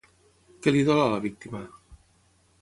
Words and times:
Què 0.63 0.73
li 0.75 0.81
dol 0.87 1.01
a 1.03 1.11
la 1.11 1.19
víctima? 1.27 1.63